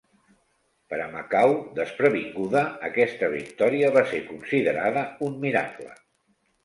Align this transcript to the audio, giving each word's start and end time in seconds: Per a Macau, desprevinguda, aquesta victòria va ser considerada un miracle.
Per 0.93 0.97
a 1.03 1.09
Macau, 1.15 1.51
desprevinguda, 1.79 2.63
aquesta 2.89 3.31
victòria 3.37 3.93
va 3.99 4.03
ser 4.15 4.23
considerada 4.31 5.05
un 5.29 5.39
miracle. 5.45 5.93